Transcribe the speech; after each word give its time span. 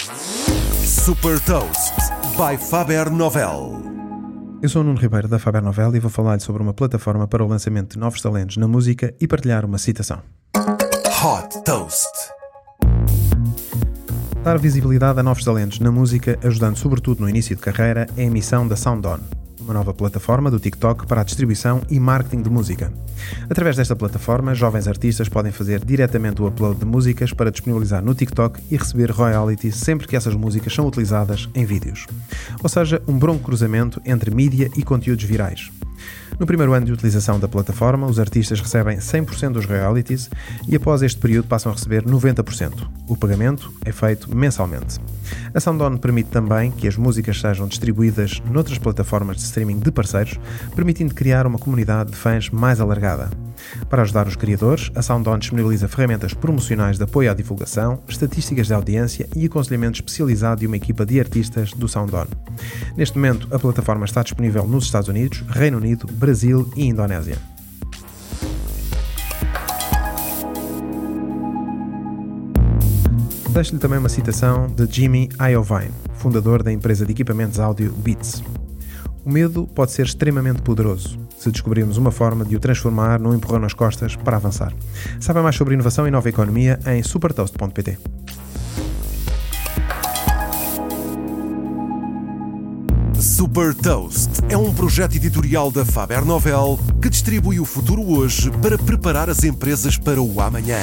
Super 0.00 1.38
Toast 1.40 1.94
by 2.32 2.56
Faber 2.56 3.10
Novel. 3.10 3.82
Eu 4.62 4.68
sou 4.68 4.80
o 4.80 4.84
Nuno 4.84 4.98
Ribeiro 4.98 5.28
da 5.28 5.38
Faber 5.38 5.62
Novel 5.62 5.94
e 5.94 6.00
vou 6.00 6.10
falar-lhe 6.10 6.40
sobre 6.40 6.62
uma 6.62 6.72
plataforma 6.72 7.28
para 7.28 7.44
o 7.44 7.46
lançamento 7.46 7.92
de 7.92 7.98
novos 7.98 8.22
talentos 8.22 8.56
na 8.56 8.66
música 8.66 9.14
e 9.20 9.28
partilhar 9.28 9.62
uma 9.62 9.76
citação. 9.76 10.22
Hot 10.56 11.62
Toast. 11.64 12.08
Dar 14.42 14.58
visibilidade 14.58 15.20
a 15.20 15.22
novos 15.22 15.44
talentos 15.44 15.80
na 15.80 15.92
música, 15.92 16.38
ajudando 16.42 16.78
sobretudo 16.78 17.20
no 17.20 17.28
início 17.28 17.54
de 17.54 17.60
carreira, 17.60 18.06
é 18.16 18.26
a 18.26 18.30
missão 18.30 18.66
da 18.66 18.76
Sound 18.76 19.06
On, 19.06 19.18
uma 19.70 19.74
nova 19.74 19.94
plataforma 19.94 20.50
do 20.50 20.58
TikTok 20.58 21.06
para 21.06 21.20
a 21.20 21.24
distribuição 21.24 21.80
e 21.88 22.00
marketing 22.00 22.42
de 22.42 22.50
música. 22.50 22.92
Através 23.48 23.76
desta 23.76 23.94
plataforma, 23.94 24.52
jovens 24.52 24.88
artistas 24.88 25.28
podem 25.28 25.52
fazer 25.52 25.84
diretamente 25.84 26.42
o 26.42 26.48
upload 26.48 26.80
de 26.80 26.84
músicas 26.84 27.32
para 27.32 27.52
disponibilizar 27.52 28.02
no 28.02 28.12
TikTok 28.12 28.60
e 28.68 28.76
receber 28.76 29.12
royalties 29.12 29.76
sempre 29.76 30.08
que 30.08 30.16
essas 30.16 30.34
músicas 30.34 30.74
são 30.74 30.86
utilizadas 30.86 31.48
em 31.54 31.64
vídeos. 31.64 32.06
Ou 32.60 32.68
seja, 32.68 33.00
um 33.06 33.16
bronco 33.16 33.44
cruzamento 33.44 34.02
entre 34.04 34.34
mídia 34.34 34.68
e 34.76 34.82
conteúdos 34.82 35.24
virais. 35.24 35.70
No 36.38 36.46
primeiro 36.46 36.72
ano 36.72 36.86
de 36.86 36.92
utilização 36.92 37.38
da 37.38 37.46
plataforma, 37.46 38.08
os 38.08 38.18
artistas 38.18 38.60
recebem 38.60 38.98
100% 38.98 39.52
dos 39.52 39.66
royalties 39.66 40.28
e 40.66 40.74
após 40.74 41.02
este 41.02 41.20
período 41.20 41.46
passam 41.46 41.70
a 41.70 41.74
receber 41.76 42.02
90%. 42.02 42.99
O 43.10 43.16
pagamento 43.16 43.72
é 43.84 43.90
feito 43.90 44.32
mensalmente. 44.32 45.00
A 45.52 45.58
Soundon 45.58 45.96
permite 45.96 46.30
também 46.30 46.70
que 46.70 46.86
as 46.86 46.96
músicas 46.96 47.40
sejam 47.40 47.66
distribuídas 47.66 48.40
noutras 48.48 48.78
plataformas 48.78 49.36
de 49.36 49.42
streaming 49.42 49.80
de 49.80 49.90
parceiros, 49.90 50.38
permitindo 50.76 51.12
criar 51.12 51.44
uma 51.44 51.58
comunidade 51.58 52.12
de 52.12 52.16
fãs 52.16 52.48
mais 52.50 52.80
alargada. 52.80 53.28
Para 53.88 54.02
ajudar 54.02 54.28
os 54.28 54.36
criadores, 54.36 54.92
a 54.94 55.02
SoundOn 55.02 55.40
disponibiliza 55.40 55.88
ferramentas 55.88 56.34
promocionais 56.34 56.98
de 56.98 57.02
apoio 57.02 57.32
à 57.32 57.34
divulgação, 57.34 58.00
estatísticas 58.08 58.68
de 58.68 58.74
audiência 58.74 59.28
e 59.34 59.44
aconselhamento 59.44 59.96
especializado 59.98 60.60
de 60.60 60.68
uma 60.68 60.76
equipa 60.76 61.04
de 61.04 61.18
artistas 61.18 61.72
do 61.72 61.88
SoundOn. 61.88 62.28
Neste 62.96 63.18
momento, 63.18 63.48
a 63.52 63.58
plataforma 63.58 64.04
está 64.04 64.22
disponível 64.22 64.68
nos 64.68 64.84
Estados 64.84 65.08
Unidos, 65.08 65.44
Reino 65.48 65.78
Unido, 65.78 66.06
Brasil 66.12 66.70
e 66.76 66.86
Indonésia. 66.86 67.38
Deixo-lhe 73.52 73.80
também 73.80 73.98
uma 73.98 74.08
citação 74.08 74.68
de 74.68 74.86
Jimmy 74.86 75.28
Iovine, 75.40 75.90
fundador 76.14 76.62
da 76.62 76.72
empresa 76.72 77.04
de 77.04 77.12
equipamentos 77.12 77.58
áudio 77.58 77.92
Beats. 77.92 78.42
O 79.24 79.30
medo 79.30 79.66
pode 79.74 79.90
ser 79.90 80.06
extremamente 80.06 80.62
poderoso 80.62 81.18
se 81.36 81.50
descobrirmos 81.50 81.96
uma 81.96 82.10
forma 82.10 82.44
de 82.44 82.54
o 82.54 82.60
transformar 82.60 83.18
num 83.18 83.34
empurrão 83.34 83.58
nas 83.58 83.72
costas 83.72 84.14
para 84.14 84.36
avançar. 84.36 84.72
Saiba 85.18 85.42
mais 85.42 85.56
sobre 85.56 85.74
inovação 85.74 86.06
e 86.06 86.10
nova 86.10 86.28
economia 86.28 86.78
em 86.86 87.02
supertoast.pt. 87.02 87.98
Super 93.18 93.74
Toast 93.74 94.30
é 94.48 94.56
um 94.56 94.72
projeto 94.72 95.16
editorial 95.16 95.70
da 95.70 95.84
Faber 95.84 96.24
Novel 96.24 96.78
que 97.00 97.08
distribui 97.08 97.58
o 97.58 97.64
futuro 97.64 98.02
hoje 98.02 98.50
para 98.62 98.78
preparar 98.78 99.28
as 99.28 99.42
empresas 99.44 99.96
para 99.96 100.20
o 100.20 100.40
amanhã. 100.40 100.78